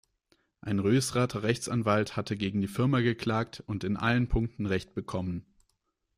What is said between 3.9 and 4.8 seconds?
allen Punkten